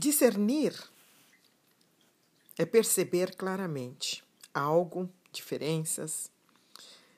Discernir 0.00 0.80
é 2.56 2.64
perceber 2.64 3.34
claramente 3.34 4.22
algo, 4.54 5.10
diferenças, 5.32 6.30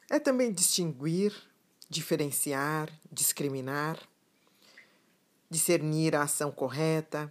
é 0.08 0.18
também 0.18 0.50
distinguir, 0.50 1.30
diferenciar, 1.90 2.90
discriminar, 3.12 4.00
discernir 5.50 6.16
a 6.16 6.22
ação 6.22 6.50
correta, 6.50 7.30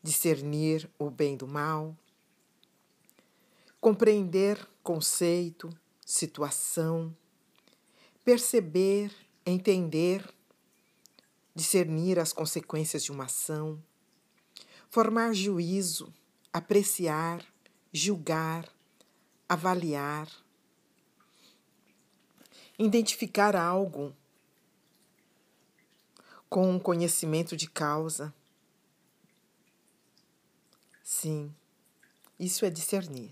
discernir 0.00 0.88
o 0.96 1.10
bem 1.10 1.36
do 1.36 1.48
mal, 1.48 1.98
compreender 3.80 4.64
conceito, 4.80 5.68
situação, 6.06 7.12
perceber, 8.24 9.12
entender, 9.44 10.24
discernir 11.52 12.16
as 12.20 12.32
consequências 12.32 13.02
de 13.02 13.10
uma 13.10 13.24
ação, 13.24 13.82
formar 14.90 15.32
juízo, 15.32 16.12
apreciar, 16.52 17.46
julgar, 17.92 18.68
avaliar, 19.48 20.28
identificar 22.76 23.54
algo 23.54 24.12
com 26.48 26.68
um 26.68 26.80
conhecimento 26.80 27.56
de 27.56 27.70
causa. 27.70 28.34
Sim, 31.04 31.54
isso 32.38 32.64
é 32.64 32.70
discernir. 32.70 33.30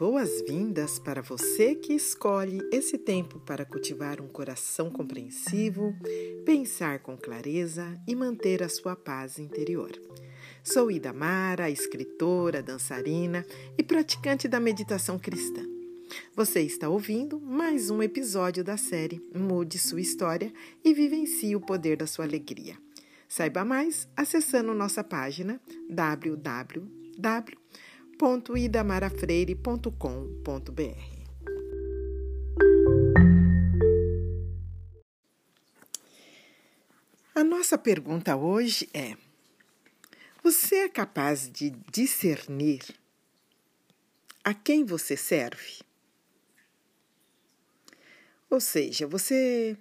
Boas-vindas 0.00 0.98
para 0.98 1.20
você 1.20 1.74
que 1.74 1.92
escolhe 1.92 2.66
esse 2.72 2.96
tempo 2.96 3.38
para 3.40 3.66
cultivar 3.66 4.18
um 4.18 4.28
coração 4.28 4.90
compreensivo, 4.90 5.94
pensar 6.42 7.00
com 7.00 7.18
clareza 7.18 8.00
e 8.08 8.16
manter 8.16 8.62
a 8.62 8.68
sua 8.70 8.96
paz 8.96 9.38
interior. 9.38 9.90
Sou 10.64 10.90
Ida 10.90 11.12
Mara, 11.12 11.68
escritora, 11.68 12.62
dançarina 12.62 13.44
e 13.76 13.82
praticante 13.82 14.48
da 14.48 14.58
meditação 14.58 15.18
cristã. 15.18 15.60
Você 16.34 16.62
está 16.62 16.88
ouvindo 16.88 17.38
mais 17.38 17.90
um 17.90 18.02
episódio 18.02 18.64
da 18.64 18.78
série 18.78 19.22
Mude 19.34 19.78
Sua 19.78 20.00
História 20.00 20.50
e 20.82 20.94
Vivencie 20.94 21.54
o 21.54 21.60
Poder 21.60 21.98
da 21.98 22.06
Sua 22.06 22.24
Alegria. 22.24 22.74
Saiba 23.28 23.66
mais 23.66 24.08
acessando 24.16 24.72
nossa 24.72 25.04
página 25.04 25.60
www 25.90 27.00
www.idamarafreire.com.br. 28.20 31.20
A 37.34 37.42
nossa 37.42 37.78
pergunta 37.78 38.36
hoje 38.36 38.86
é: 38.92 39.16
Você 40.42 40.76
é 40.76 40.88
capaz 40.90 41.50
de 41.50 41.70
discernir 41.90 42.82
a 44.44 44.52
quem 44.52 44.84
você 44.84 45.16
serve? 45.16 45.80
Ou 48.50 48.60
seja, 48.60 49.06
você 49.06 49.78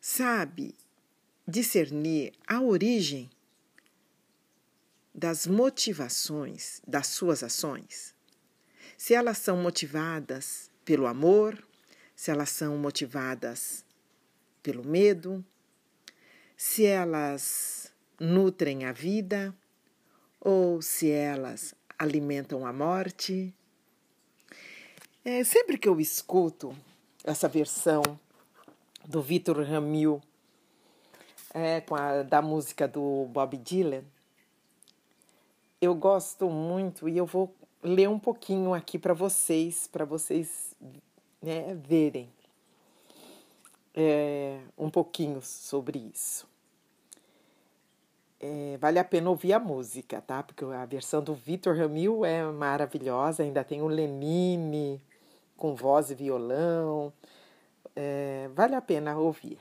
sabe 0.00 0.74
discernir 1.46 2.32
a 2.46 2.62
origem 2.62 3.28
das 5.14 5.46
motivações 5.46 6.80
das 6.86 7.08
suas 7.08 7.42
ações, 7.42 8.14
se 8.96 9.14
elas 9.14 9.38
são 9.38 9.56
motivadas 9.56 10.70
pelo 10.84 11.06
amor, 11.06 11.62
se 12.14 12.30
elas 12.30 12.50
são 12.50 12.76
motivadas 12.76 13.84
pelo 14.62 14.84
medo, 14.84 15.44
se 16.56 16.84
elas 16.84 17.92
nutrem 18.18 18.84
a 18.84 18.92
vida 18.92 19.54
ou 20.38 20.82
se 20.82 21.10
elas 21.10 21.74
alimentam 21.98 22.66
a 22.66 22.72
morte. 22.72 23.54
É, 25.24 25.42
sempre 25.44 25.78
que 25.78 25.88
eu 25.88 26.00
escuto 26.00 26.76
essa 27.24 27.48
versão 27.48 28.02
do 29.06 29.22
Vitor 29.22 29.62
Ramil 29.62 30.20
é, 31.54 31.82
a, 31.90 32.22
da 32.22 32.40
música 32.42 32.86
do 32.86 33.26
Bob 33.26 33.56
Dylan, 33.56 34.04
eu 35.80 35.94
gosto 35.94 36.50
muito 36.50 37.08
e 37.08 37.16
eu 37.16 37.24
vou 37.24 37.54
ler 37.82 38.08
um 38.08 38.18
pouquinho 38.18 38.74
aqui 38.74 38.98
para 38.98 39.14
vocês, 39.14 39.86
para 39.86 40.04
vocês 40.04 40.76
né, 41.40 41.74
verem 41.74 42.28
é, 43.94 44.60
um 44.76 44.90
pouquinho 44.90 45.40
sobre 45.40 45.98
isso. 45.98 46.46
É, 48.38 48.76
vale 48.78 48.98
a 48.98 49.04
pena 49.04 49.30
ouvir 49.30 49.52
a 49.52 49.58
música, 49.58 50.20
tá? 50.20 50.42
Porque 50.42 50.64
a 50.64 50.84
versão 50.84 51.22
do 51.22 51.34
Vitor 51.34 51.76
Ramil 51.76 52.24
é 52.24 52.42
maravilhosa, 52.44 53.42
ainda 53.42 53.64
tem 53.64 53.82
o 53.82 53.86
Lenine 53.86 55.00
com 55.56 55.74
voz 55.74 56.10
e 56.10 56.14
violão. 56.14 57.12
É, 57.96 58.48
vale 58.54 58.74
a 58.74 58.80
pena 58.82 59.18
ouvir. 59.18 59.58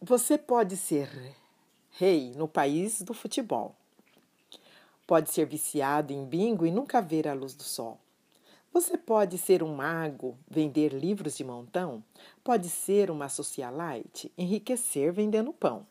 Você 0.00 0.36
pode 0.38 0.76
ser 0.76 1.34
rei 1.92 2.32
no 2.34 2.48
país 2.48 3.02
do 3.02 3.12
futebol 3.12 3.74
Pode 5.10 5.32
ser 5.32 5.44
viciado 5.44 6.12
em 6.12 6.24
bingo 6.24 6.64
e 6.64 6.70
nunca 6.70 7.02
ver 7.02 7.26
a 7.26 7.34
luz 7.34 7.52
do 7.52 7.64
sol. 7.64 7.98
Você 8.72 8.96
pode 8.96 9.38
ser 9.38 9.60
um 9.60 9.74
mago, 9.74 10.38
vender 10.48 10.92
livros 10.92 11.36
de 11.36 11.42
montão. 11.42 12.00
Pode 12.44 12.68
ser 12.68 13.10
uma 13.10 13.28
socialite, 13.28 14.32
enriquecer 14.38 15.12
vendendo 15.12 15.52
pão. 15.52 15.84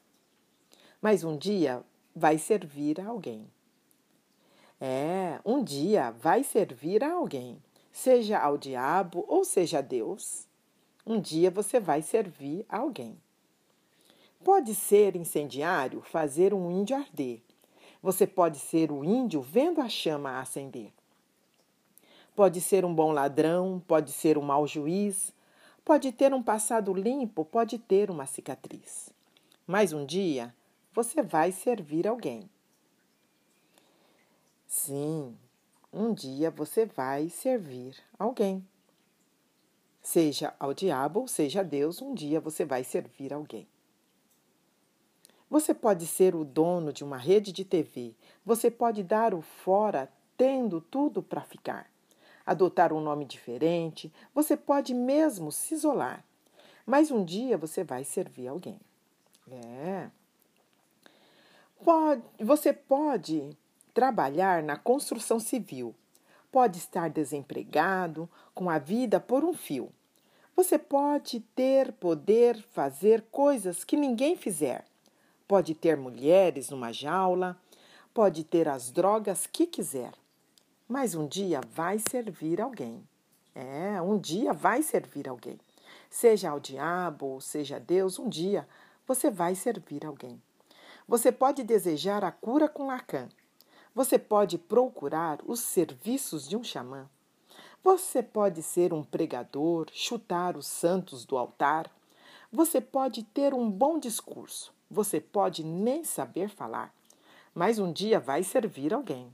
Mas 1.01 1.25
um 1.25 1.37
dia 1.37 1.83
vai 2.15 2.37
servir 2.37 3.01
a 3.01 3.07
alguém. 3.07 3.45
É, 4.79 5.41
um 5.43 5.61
dia 5.61 6.11
vai 6.11 6.41
servir 6.41 7.03
a 7.03 7.11
alguém, 7.11 7.61
seja 7.91 8.39
ao 8.39 8.57
diabo 8.57 9.25
ou 9.27 9.43
seja 9.43 9.79
a 9.79 9.81
Deus. 9.81 10.47
Um 11.05 11.19
dia 11.19 11.51
você 11.51 11.77
vai 11.77 12.01
servir 12.01 12.65
a 12.69 12.77
alguém. 12.77 13.17
Pode 14.41 14.73
ser 14.73 15.17
incendiário, 15.17 16.01
fazer 16.03 16.53
um 16.53 16.71
índio 16.71 16.95
arder. 16.95 17.41
Você 18.01 18.25
pode 18.25 18.59
ser 18.59 18.91
o 18.91 19.03
índio 19.03 19.41
vendo 19.41 19.81
a 19.81 19.89
chama 19.89 20.39
acender. 20.39 20.91
Pode 22.35 22.61
ser 22.61 22.85
um 22.85 22.93
bom 22.93 23.11
ladrão, 23.11 23.83
pode 23.85 24.11
ser 24.11 24.37
um 24.37 24.41
mau 24.41 24.65
juiz, 24.65 25.33
pode 25.83 26.11
ter 26.11 26.33
um 26.33 26.41
passado 26.41 26.93
limpo, 26.93 27.43
pode 27.43 27.77
ter 27.77 28.09
uma 28.09 28.25
cicatriz. 28.25 29.09
Mas 29.67 29.91
um 29.91 30.05
dia 30.05 30.53
você 30.93 31.21
vai 31.21 31.51
servir 31.51 32.07
alguém. 32.07 32.49
Sim, 34.65 35.35
um 35.91 36.13
dia 36.13 36.49
você 36.49 36.85
vai 36.85 37.27
servir 37.27 37.95
alguém. 38.17 38.65
Seja 40.01 40.53
ao 40.59 40.73
diabo 40.73 41.27
seja 41.27 41.59
a 41.59 41.63
Deus, 41.63 42.01
um 42.01 42.13
dia 42.13 42.39
você 42.39 42.63
vai 42.63 42.83
servir 42.83 43.33
alguém. 43.33 43.67
Você 45.49 45.73
pode 45.73 46.05
ser 46.05 46.35
o 46.35 46.45
dono 46.45 46.93
de 46.93 47.03
uma 47.03 47.17
rede 47.17 47.51
de 47.51 47.65
TV. 47.65 48.13
Você 48.45 48.69
pode 48.69 49.01
dar 49.03 49.33
o 49.33 49.41
fora 49.41 50.11
tendo 50.37 50.79
tudo 50.79 51.23
para 51.23 51.41
ficar. 51.41 51.89
Adotar 52.45 52.93
um 52.93 53.01
nome 53.01 53.25
diferente. 53.25 54.13
Você 54.33 54.55
pode 54.55 54.93
mesmo 54.93 55.51
se 55.51 55.73
isolar. 55.73 56.23
Mas 56.85 57.09
um 57.09 57.25
dia 57.25 57.57
você 57.57 57.83
vai 57.83 58.03
servir 58.03 58.47
alguém. 58.47 58.79
É. 59.51 60.09
Pode, 61.83 62.21
você 62.39 62.71
pode 62.71 63.49
trabalhar 63.93 64.61
na 64.61 64.77
construção 64.77 65.39
civil. 65.39 65.95
Pode 66.51 66.77
estar 66.77 67.09
desempregado, 67.09 68.29
com 68.53 68.69
a 68.69 68.77
vida 68.77 69.19
por 69.19 69.43
um 69.43 69.53
fio. 69.53 69.91
Você 70.55 70.77
pode 70.77 71.39
ter 71.55 71.91
poder 71.93 72.61
fazer 72.71 73.23
coisas 73.31 73.83
que 73.83 73.95
ninguém 73.95 74.35
fizer. 74.35 74.88
Pode 75.49 75.73
ter 75.73 75.97
mulheres 75.97 76.69
numa 76.69 76.91
jaula, 76.93 77.59
pode 78.13 78.43
ter 78.43 78.67
as 78.67 78.91
drogas 78.91 79.47
que 79.47 79.65
quiser, 79.65 80.13
mas 80.87 81.15
um 81.15 81.25
dia 81.25 81.59
vai 81.73 81.97
servir 81.97 82.61
alguém. 82.61 83.03
É, 83.55 83.99
um 83.99 84.19
dia 84.19 84.53
vai 84.53 84.83
servir 84.83 85.27
alguém. 85.27 85.59
Seja 86.07 86.51
ao 86.51 86.59
diabo 86.59 87.25
ou 87.25 87.41
seja 87.41 87.77
a 87.77 87.79
Deus, 87.79 88.19
um 88.19 88.29
dia 88.29 88.69
você 89.07 89.31
vai 89.31 89.55
servir 89.55 90.05
alguém. 90.05 90.39
Você 91.07 91.31
pode 91.31 91.63
desejar 91.63 92.23
a 92.23 92.31
cura 92.31 92.69
com 92.69 92.85
Lacan. 92.85 93.27
Você 93.95 94.19
pode 94.19 94.55
procurar 94.55 95.39
os 95.43 95.61
serviços 95.61 96.47
de 96.47 96.55
um 96.55 96.63
xamã. 96.63 97.09
Você 97.83 98.21
pode 98.21 98.61
ser 98.61 98.93
um 98.93 99.03
pregador, 99.03 99.87
chutar 99.91 100.55
os 100.55 100.67
santos 100.67 101.25
do 101.25 101.35
altar. 101.39 101.89
Você 102.53 102.79
pode 102.79 103.23
ter 103.23 103.51
um 103.51 103.67
bom 103.67 103.97
discurso. 103.97 104.77
Você 104.89 105.19
pode 105.19 105.63
nem 105.63 106.03
saber 106.03 106.49
falar, 106.49 106.93
mas 107.53 107.77
um 107.77 107.91
dia 107.91 108.19
vai 108.19 108.43
servir 108.43 108.93
alguém. 108.93 109.31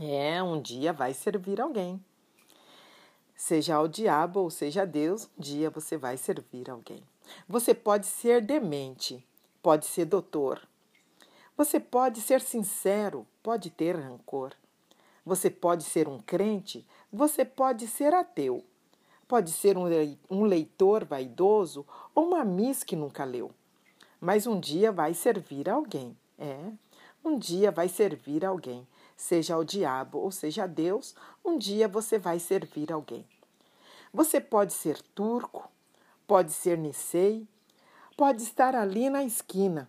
É, 0.00 0.42
um 0.42 0.60
dia 0.60 0.92
vai 0.92 1.14
servir 1.14 1.60
alguém. 1.60 2.02
Seja 3.34 3.76
ao 3.76 3.88
diabo 3.88 4.40
ou 4.40 4.50
seja 4.50 4.86
Deus, 4.86 5.24
um 5.38 5.40
dia 5.40 5.70
você 5.70 5.96
vai 5.96 6.16
servir 6.16 6.70
alguém. 6.70 7.02
Você 7.48 7.74
pode 7.74 8.06
ser 8.06 8.42
demente, 8.42 9.24
pode 9.62 9.86
ser 9.86 10.04
doutor. 10.04 10.60
Você 11.56 11.80
pode 11.80 12.20
ser 12.20 12.40
sincero, 12.40 13.26
pode 13.42 13.70
ter 13.70 13.96
rancor. 13.96 14.52
Você 15.24 15.48
pode 15.50 15.84
ser 15.84 16.08
um 16.08 16.18
crente, 16.18 16.86
você 17.12 17.44
pode 17.44 17.86
ser 17.86 18.12
ateu. 18.12 18.64
Pode 19.26 19.50
ser 19.50 19.76
um 19.78 20.44
leitor 20.44 21.04
vaidoso 21.04 21.86
ou 22.14 22.26
uma 22.28 22.44
miss 22.44 22.84
que 22.84 22.94
nunca 22.94 23.24
leu. 23.24 23.50
Mas 24.22 24.46
um 24.46 24.58
dia 24.58 24.90
vai 24.90 25.12
servir 25.12 25.68
alguém. 25.68 26.16
É, 26.38 26.72
um 27.22 27.38
dia 27.38 27.70
vai 27.70 27.88
servir 27.88 28.44
alguém 28.46 28.86
seja 29.22 29.54
ao 29.54 29.62
diabo 29.62 30.18
ou 30.18 30.32
seja 30.32 30.64
a 30.64 30.66
Deus, 30.66 31.14
um 31.44 31.56
dia 31.56 31.86
você 31.86 32.18
vai 32.18 32.38
servir 32.38 32.92
alguém. 32.92 33.24
Você 34.12 34.40
pode 34.40 34.72
ser 34.72 35.00
turco, 35.14 35.70
pode 36.26 36.52
ser 36.52 36.76
nicei, 36.76 37.46
pode 38.16 38.42
estar 38.42 38.74
ali 38.74 39.08
na 39.08 39.22
esquina, 39.22 39.88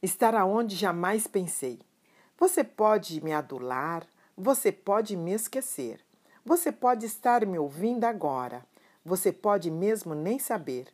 estar 0.00 0.34
aonde 0.34 0.76
jamais 0.76 1.26
pensei. 1.26 1.80
Você 2.38 2.62
pode 2.64 3.22
me 3.22 3.32
adular, 3.32 4.06
você 4.36 4.72
pode 4.72 5.16
me 5.16 5.32
esquecer, 5.32 6.00
você 6.44 6.70
pode 6.70 7.04
estar 7.04 7.44
me 7.44 7.58
ouvindo 7.58 8.04
agora, 8.04 8.64
você 9.04 9.32
pode 9.32 9.70
mesmo 9.70 10.14
nem 10.14 10.38
saber, 10.38 10.86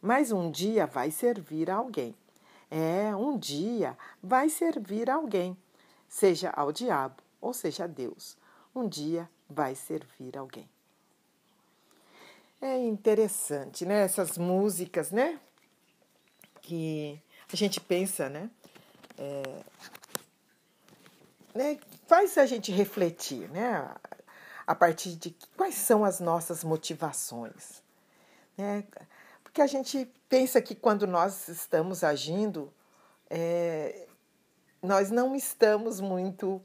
mas 0.00 0.32
um 0.32 0.50
dia 0.50 0.86
vai 0.86 1.10
servir 1.10 1.70
a 1.70 1.76
alguém. 1.76 2.14
É, 2.70 3.14
um 3.16 3.36
dia 3.36 3.96
vai 4.22 4.48
servir 4.48 5.10
a 5.10 5.14
alguém 5.14 5.56
seja 6.10 6.50
ao 6.50 6.72
diabo 6.72 7.22
ou 7.40 7.54
seja 7.54 7.84
a 7.84 7.86
Deus. 7.86 8.36
Um 8.74 8.86
dia 8.88 9.30
vai 9.48 9.74
servir 9.74 10.36
alguém. 10.36 10.68
É 12.60 12.76
interessante, 12.76 13.86
né? 13.86 14.02
Essas 14.02 14.36
músicas, 14.36 15.10
né? 15.10 15.40
Que 16.60 17.18
a 17.50 17.56
gente 17.56 17.80
pensa, 17.80 18.28
né? 18.28 18.50
É, 19.16 19.64
né? 21.54 21.80
Faz 22.06 22.36
a 22.36 22.44
gente 22.44 22.70
refletir, 22.70 23.48
né? 23.50 23.90
A 24.66 24.74
partir 24.74 25.16
de 25.16 25.34
quais 25.56 25.74
são 25.76 26.04
as 26.04 26.20
nossas 26.20 26.62
motivações, 26.62 27.82
né? 28.58 28.84
Porque 29.50 29.62
a 29.62 29.66
gente 29.66 30.08
pensa 30.28 30.62
que 30.62 30.76
quando 30.76 31.08
nós 31.08 31.48
estamos 31.48 32.04
agindo, 32.04 32.72
é, 33.28 34.06
nós 34.80 35.10
não 35.10 35.34
estamos 35.34 36.00
muito 36.00 36.62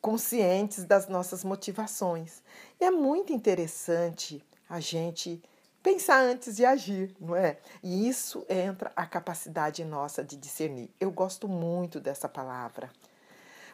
conscientes 0.00 0.84
das 0.84 1.08
nossas 1.08 1.42
motivações. 1.42 2.44
E 2.80 2.84
é 2.84 2.92
muito 2.92 3.32
interessante 3.32 4.40
a 4.68 4.78
gente 4.78 5.42
pensar 5.82 6.20
antes 6.20 6.54
de 6.54 6.64
agir, 6.64 7.12
não 7.18 7.34
é? 7.34 7.58
E 7.82 8.08
isso 8.08 8.46
entra 8.48 8.92
a 8.94 9.04
capacidade 9.04 9.84
nossa 9.84 10.22
de 10.22 10.36
discernir. 10.36 10.94
Eu 11.00 11.10
gosto 11.10 11.48
muito 11.48 11.98
dessa 11.98 12.28
palavra, 12.28 12.88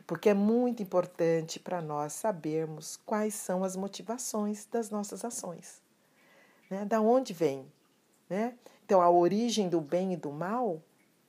porque 0.07 0.31
é 0.31 0.35
muito 0.35 0.83
importante 0.83 1.61
para 1.61 1.83
nós 1.83 2.15
sabermos 2.15 2.99
quais 3.05 3.35
são 3.35 3.63
as 3.63 3.77
motivações 3.77 4.65
das 4.65 4.89
nossas 4.89 5.23
ações. 5.23 5.83
Né? 6.71 6.87
Da 6.87 7.03
onde 7.03 7.35
vem? 7.35 7.71
Né? 8.31 8.55
Então, 8.87 9.03
a 9.03 9.11
origem 9.11 9.69
do 9.69 9.81
bem 9.81 10.13
e 10.13 10.17
do 10.17 10.31
mal, 10.31 10.81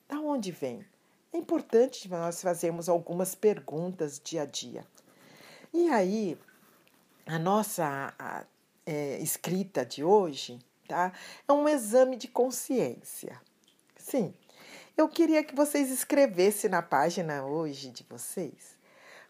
da 0.07 0.19
onde 0.19 0.51
vem? 0.51 0.85
É 1.33 1.37
importante 1.37 2.07
nós 2.07 2.41
fazermos 2.41 2.87
algumas 2.87 3.33
perguntas 3.33 4.21
dia 4.23 4.43
a 4.43 4.45
dia. 4.45 4.85
E 5.73 5.89
aí, 5.89 6.37
a 7.25 7.39
nossa 7.39 8.13
a, 8.19 8.45
é, 8.85 9.17
escrita 9.17 9.85
de 9.85 10.03
hoje 10.03 10.59
tá, 10.87 11.11
é 11.47 11.51
um 11.51 11.67
exame 11.67 12.17
de 12.17 12.27
consciência. 12.27 13.41
Sim, 13.97 14.33
eu 14.95 15.07
queria 15.09 15.43
que 15.43 15.55
vocês 15.55 15.89
escrevessem 15.89 16.69
na 16.69 16.81
página 16.81 17.45
hoje 17.45 17.89
de 17.89 18.05
vocês 18.07 18.77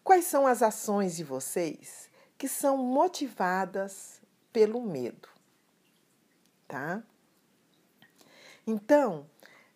quais 0.02 0.24
são 0.24 0.46
as 0.46 0.62
ações 0.62 1.16
de 1.16 1.24
vocês 1.24 2.10
que 2.36 2.48
são 2.48 2.76
motivadas 2.76 4.20
pelo 4.52 4.82
medo. 4.82 5.28
Tá? 6.66 7.02
Então, 8.66 9.26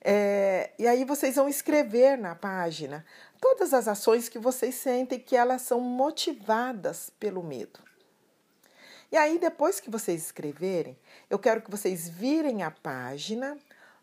é, 0.01 0.71
e 0.79 0.87
aí 0.87 1.05
vocês 1.05 1.35
vão 1.35 1.49
escrever 1.49 2.17
na 2.17 2.35
página 2.35 3.05
todas 3.41 3.75
as 3.75 3.89
ações 3.89 4.29
que 4.29 4.39
vocês 4.39 4.75
sentem 4.77 5.19
que 5.19 5.37
elas 5.37 5.63
são 5.63 5.81
motivadas 5.81 7.11
pelo 7.19 7.43
medo. 7.43 7.81
E 9.11 9.17
aí, 9.17 9.39
depois 9.39 9.81
que 9.81 9.91
vocês 9.91 10.23
escreverem, 10.23 10.97
eu 11.31 11.39
quero 11.39 11.61
que 11.63 11.71
vocês 11.71 12.09
virem 12.09 12.63
a 12.63 12.71
página, 12.71 13.57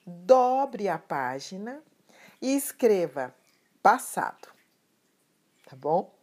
dobre 0.06 0.88
a 0.88 0.98
página 0.98 1.82
e 2.42 2.56
escreva 2.56 3.34
passado. 3.82 4.50
Tá 5.66 5.76
bom? 5.76 6.14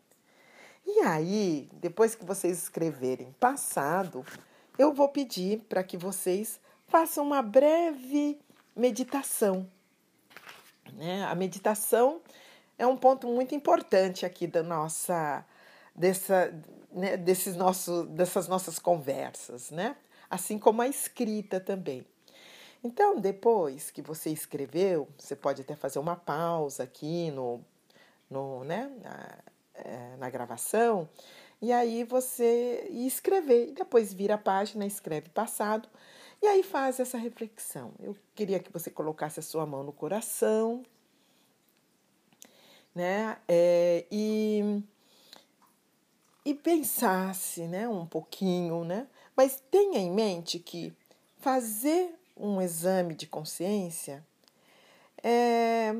E 0.86 1.00
aí, 1.00 1.70
depois 1.74 2.14
que 2.14 2.24
vocês 2.24 2.58
escreverem 2.58 3.34
passado, 3.38 4.24
eu 4.78 4.92
vou 4.92 5.08
pedir 5.08 5.60
para 5.68 5.84
que 5.84 5.96
vocês 5.96 6.60
façam 6.86 7.24
uma 7.24 7.42
breve 7.42 8.38
meditação. 8.74 9.68
Né? 10.92 11.24
A 11.24 11.34
meditação 11.34 12.20
é 12.78 12.86
um 12.86 12.96
ponto 12.96 13.26
muito 13.26 13.54
importante 13.54 14.24
aqui 14.24 14.46
da 14.46 14.62
nossa 14.62 15.44
dessa 15.94 16.52
né, 16.92 17.16
desses 17.16 17.56
nossos 17.56 18.06
dessas 18.08 18.48
nossas 18.48 18.78
conversas, 18.78 19.70
né? 19.70 19.96
Assim 20.28 20.58
como 20.58 20.82
a 20.82 20.88
escrita 20.88 21.60
também. 21.60 22.06
Então, 22.82 23.20
depois 23.20 23.90
que 23.90 24.00
você 24.00 24.30
escreveu, 24.30 25.06
você 25.18 25.36
pode 25.36 25.60
até 25.60 25.76
fazer 25.76 25.98
uma 25.98 26.16
pausa 26.16 26.84
aqui 26.84 27.30
no, 27.30 27.62
no 28.30 28.64
né, 28.64 28.90
na, 29.02 29.38
é, 29.74 30.16
na 30.16 30.30
gravação, 30.30 31.06
e 31.60 31.72
aí 31.72 32.04
você 32.04 32.88
escrever, 32.90 33.68
e 33.68 33.72
depois 33.72 34.14
vira 34.14 34.34
a 34.34 34.38
página, 34.38 34.86
escreve 34.86 35.28
passado, 35.28 35.88
e 36.42 36.46
aí 36.46 36.62
faz 36.62 36.98
essa 37.00 37.18
reflexão. 37.18 37.92
Eu 38.00 38.16
queria 38.34 38.58
que 38.58 38.72
você 38.72 38.90
colocasse 38.90 39.40
a 39.40 39.42
sua 39.42 39.66
mão 39.66 39.82
no 39.82 39.92
coração, 39.92 40.82
né? 42.94 43.38
É, 43.46 44.06
e, 44.10 44.82
e 46.44 46.54
pensasse, 46.54 47.62
né, 47.62 47.88
um 47.88 48.06
pouquinho, 48.06 48.84
né? 48.84 49.06
Mas 49.36 49.62
tenha 49.70 49.98
em 49.98 50.10
mente 50.10 50.58
que 50.58 50.92
fazer 51.38 52.14
um 52.36 52.60
exame 52.60 53.14
de 53.14 53.26
consciência 53.26 54.24
é, 55.22 55.94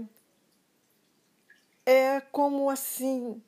é 1.84 2.20
como 2.32 2.70
assim 2.70 3.42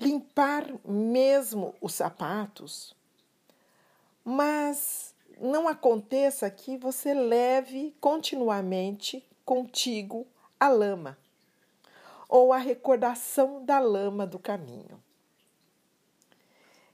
limpar 0.00 0.64
mesmo 0.84 1.74
os 1.80 1.94
sapatos, 1.94 2.94
mas 4.24 5.14
não 5.40 5.68
aconteça 5.68 6.50
que 6.50 6.76
você 6.76 7.14
leve 7.14 7.94
continuamente 8.00 9.24
contigo 9.44 10.26
a 10.58 10.68
lama 10.68 11.16
ou 12.28 12.52
a 12.52 12.58
recordação 12.58 13.64
da 13.64 13.78
lama 13.78 14.26
do 14.26 14.38
caminho. 14.38 15.02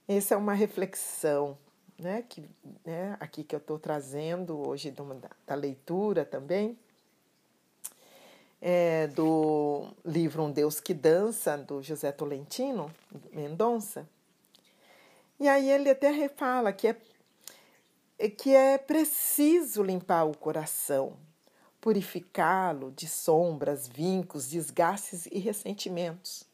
Essa 0.06 0.34
é 0.34 0.36
uma 0.36 0.52
reflexão 0.52 1.58
né, 1.98 2.24
que, 2.28 2.44
né, 2.84 3.16
aqui 3.18 3.42
que 3.42 3.54
eu 3.54 3.58
estou 3.58 3.78
trazendo 3.78 4.68
hoje 4.68 4.90
da, 4.90 5.30
da 5.46 5.54
leitura 5.54 6.24
também, 6.24 6.78
é, 8.60 9.06
do 9.08 9.88
livro 10.04 10.42
Um 10.42 10.50
Deus 10.50 10.80
que 10.80 10.94
Dança, 10.94 11.56
do 11.56 11.82
José 11.82 12.12
Tolentino 12.12 12.90
Mendonça. 13.32 14.08
E 15.40 15.48
aí 15.48 15.68
ele 15.68 15.90
até 15.90 16.28
fala 16.28 16.72
que 16.72 16.88
é 16.88 16.96
que 18.36 18.54
é 18.54 18.78
preciso 18.78 19.82
limpar 19.82 20.24
o 20.24 20.36
coração, 20.36 21.16
purificá-lo 21.80 22.92
de 22.92 23.06
sombras, 23.06 23.88
vincos, 23.88 24.48
desgastes 24.48 25.26
e 25.26 25.38
ressentimentos. 25.38 26.44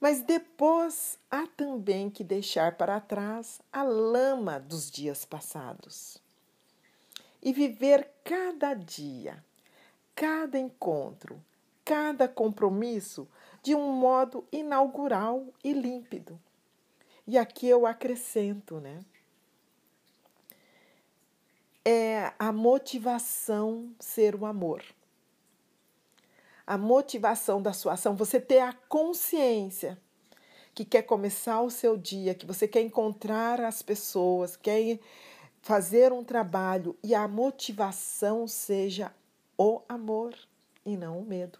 Mas 0.00 0.22
depois 0.22 1.18
há 1.30 1.46
também 1.46 2.10
que 2.10 2.22
deixar 2.22 2.76
para 2.76 3.00
trás 3.00 3.60
a 3.72 3.82
lama 3.82 4.60
dos 4.60 4.90
dias 4.90 5.24
passados 5.24 6.18
e 7.42 7.52
viver 7.52 8.10
cada 8.22 8.74
dia, 8.74 9.42
cada 10.14 10.58
encontro, 10.58 11.40
cada 11.84 12.28
compromisso 12.28 13.26
de 13.62 13.74
um 13.74 13.92
modo 13.92 14.44
inaugural 14.52 15.46
e 15.62 15.72
límpido. 15.72 16.38
E 17.26 17.38
aqui 17.38 17.66
eu 17.66 17.86
acrescento, 17.86 18.78
né? 18.80 19.00
É 21.84 22.32
a 22.38 22.50
motivação 22.50 23.94
ser 24.00 24.34
o 24.34 24.46
amor. 24.46 24.82
A 26.66 26.78
motivação 26.78 27.60
da 27.60 27.74
sua 27.74 27.92
ação, 27.92 28.16
você 28.16 28.40
ter 28.40 28.60
a 28.60 28.72
consciência 28.72 30.00
que 30.74 30.84
quer 30.84 31.02
começar 31.02 31.60
o 31.60 31.70
seu 31.70 31.96
dia, 31.96 32.34
que 32.34 32.46
você 32.46 32.66
quer 32.66 32.80
encontrar 32.80 33.60
as 33.60 33.82
pessoas, 33.82 34.56
quer 34.56 34.98
fazer 35.60 36.10
um 36.10 36.24
trabalho 36.24 36.96
e 37.02 37.14
a 37.14 37.28
motivação 37.28 38.48
seja 38.48 39.14
o 39.58 39.82
amor 39.86 40.34
e 40.86 40.96
não 40.96 41.20
o 41.20 41.24
medo. 41.24 41.58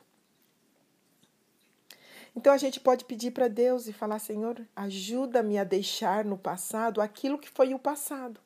Então 2.35 2.53
a 2.53 2.57
gente 2.57 2.81
pode 2.81 3.05
pedir 3.05 3.31
para 3.31 3.47
Deus 3.47 3.87
e 3.87 3.93
falar: 3.93 4.19
Senhor, 4.19 4.67
ajuda-me 4.75 5.59
a 5.59 5.65
deixar 5.65 6.25
no 6.25 6.37
passado 6.37 7.01
aquilo 7.01 7.39
que 7.39 7.49
foi 7.49 7.75
o 7.75 7.79
passado 7.79 8.41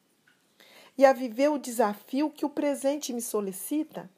e 0.98 1.06
a 1.06 1.12
viver 1.12 1.48
o 1.48 1.58
desafio 1.58 2.28
que 2.28 2.44
o 2.44 2.50
presente 2.50 3.12
me 3.12 3.22
solicita 3.22 4.10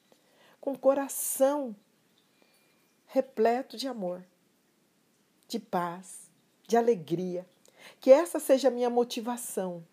com 0.58 0.74
coração 0.74 1.76
repleto 3.06 3.76
de 3.76 3.86
amor, 3.86 4.24
de 5.46 5.58
paz, 5.58 6.30
de 6.66 6.78
alegria. 6.78 7.46
Que 8.00 8.10
essa 8.10 8.40
seja 8.40 8.68
a 8.68 8.70
minha 8.70 8.88
motivação. 8.88 9.86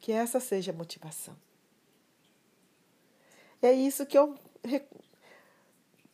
Que 0.00 0.10
essa 0.10 0.40
seja 0.40 0.72
a 0.72 0.74
motivação. 0.74 1.36
É 3.62 3.72
isso 3.72 4.06
que 4.06 4.18
eu 4.18 4.36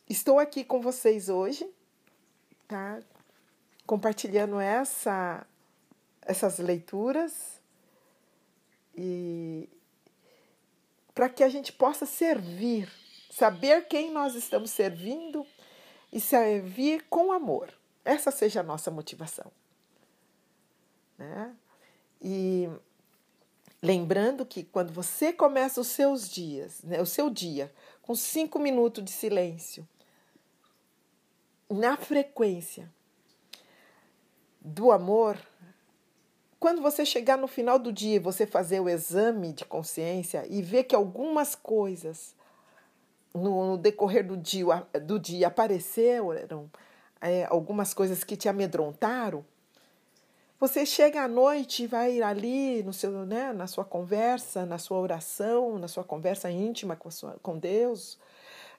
estou 0.07 0.39
aqui 0.39 0.63
com 0.63 0.81
vocês 0.81 1.29
hoje, 1.29 1.67
tá? 2.67 3.01
Compartilhando 3.87 4.59
essa 4.59 5.45
essas 6.21 6.57
leituras 6.57 7.61
e 8.95 9.69
para 11.13 11.29
que 11.29 11.43
a 11.43 11.49
gente 11.49 11.71
possa 11.71 12.05
servir, 12.05 12.91
saber 13.31 13.87
quem 13.87 14.11
nós 14.11 14.35
estamos 14.35 14.71
servindo 14.71 15.45
e 16.11 16.19
servir 16.19 17.05
com 17.09 17.31
amor. 17.31 17.73
Essa 18.03 18.31
seja 18.31 18.59
a 18.59 18.63
nossa 18.63 18.91
motivação. 18.91 19.51
Né? 21.17 21.55
E 22.21 22.69
lembrando 23.81 24.45
que 24.45 24.63
quando 24.63 24.91
você 24.91 25.31
começa 25.31 25.79
os 25.79 25.87
seus 25.87 26.29
dias, 26.29 26.81
né, 26.83 27.01
o 27.01 27.05
seu 27.05 27.29
dia, 27.29 27.73
com 28.01 28.15
cinco 28.15 28.59
minutos 28.59 29.03
de 29.03 29.11
silêncio, 29.11 29.87
na 31.69 31.97
frequência 31.97 32.91
do 34.61 34.91
amor, 34.91 35.37
quando 36.65 36.81
você 36.81 37.05
chegar 37.05 37.37
no 37.37 37.47
final 37.47 37.77
do 37.77 37.93
dia, 37.93 38.19
você 38.19 38.47
fazer 38.47 38.79
o 38.79 38.89
exame 38.89 39.53
de 39.53 39.63
consciência 39.63 40.47
e 40.49 40.63
ver 40.63 40.85
que 40.85 40.95
algumas 40.95 41.53
coisas 41.53 42.33
no, 43.31 43.69
no 43.69 43.77
decorrer 43.77 44.25
do 44.25 44.35
dia, 44.35 44.83
do 45.03 45.19
dia 45.19 45.45
apareceram, 45.45 46.67
é, 47.21 47.45
algumas 47.51 47.93
coisas 47.93 48.23
que 48.23 48.35
te 48.35 48.49
amedrontaram, 48.49 49.45
você 50.59 50.87
chega 50.87 51.21
à 51.21 51.27
noite 51.27 51.83
e 51.83 51.87
vai 51.87 52.19
ali 52.23 52.81
no 52.81 52.93
seu, 52.93 53.11
né, 53.27 53.53
na 53.53 53.67
sua 53.67 53.85
conversa, 53.85 54.65
na 54.65 54.79
sua 54.79 54.97
oração, 54.97 55.77
na 55.77 55.87
sua 55.87 56.03
conversa 56.03 56.49
íntima 56.49 56.95
com, 56.95 57.11
sua, 57.11 57.37
com 57.43 57.59
Deus, 57.59 58.17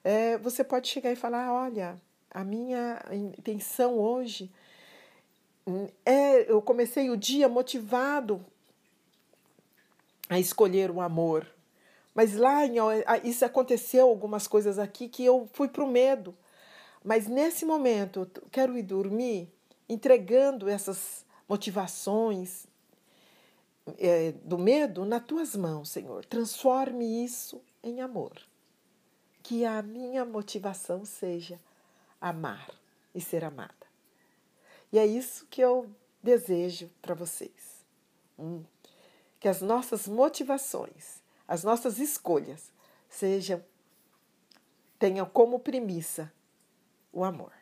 é, 0.03 0.37
você 0.39 0.65
pode 0.65 0.89
chegar 0.89 1.13
e 1.13 1.17
falar: 1.17 1.53
olha, 1.53 1.97
a 2.33 2.43
minha 2.43 3.01
intenção 3.39 3.97
hoje 3.97 4.51
é, 6.05 6.51
eu 6.51 6.63
comecei 6.63 7.11
o 7.11 7.17
dia 7.17 7.49
motivado 7.49 8.45
a 10.29 10.39
escolher 10.39 10.91
o 10.91 11.01
amor. 11.01 11.47
Mas 12.15 12.35
lá 12.35 12.65
em, 12.65 12.77
isso 13.25 13.45
aconteceu 13.45 14.09
algumas 14.09 14.47
coisas 14.47 14.79
aqui 14.79 15.09
que 15.09 15.25
eu 15.25 15.49
fui 15.53 15.69
para 15.69 15.85
o 15.85 15.91
medo. 15.91 16.35
Mas 17.05 17.27
nesse 17.27 17.65
momento, 17.65 18.21
eu 18.21 18.49
quero 18.51 18.77
ir 18.77 18.83
dormir 18.83 19.53
entregando 19.89 20.69
essas 20.69 21.25
motivações 21.49 22.67
é, 23.99 24.33
do 24.43 24.59
medo 24.59 25.05
nas 25.05 25.25
tuas 25.25 25.55
mãos, 25.55 25.91
Senhor. 25.91 26.25
Transforme 26.25 27.25
isso 27.25 27.63
em 27.83 28.01
amor. 28.01 28.33
Que 29.43 29.65
a 29.65 29.81
minha 29.83 30.25
motivação 30.25 31.05
seja 31.05 31.61
amar 32.21 32.71
e 33.15 33.21
ser 33.21 33.45
amada. 33.45 33.86
E 34.97 34.99
é 34.99 35.07
isso 35.07 35.47
que 35.51 35.61
eu 35.61 35.95
desejo 36.23 36.91
para 37.03 37.15
vocês. 37.15 37.85
Hum. 38.39 38.65
Que 39.39 39.47
as 39.47 39.61
nossas 39.61 40.09
motivações, 40.09 41.21
as 41.47 41.63
nossas 41.63 41.99
escolhas 41.99 42.73
sejam 43.07 43.63
tenham 44.99 45.27
como 45.27 45.61
premissa 45.61 46.33
o 47.13 47.23
amor. 47.23 47.53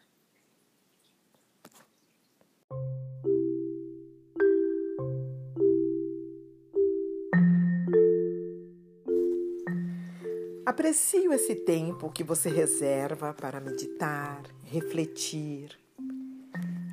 Aprecio 10.65 11.33
esse 11.33 11.57
tempo 11.57 12.13
que 12.13 12.23
você 12.23 12.49
reserva 12.49 13.35
para 13.35 13.59
meditar, 13.59 14.45
refletir, 14.63 15.77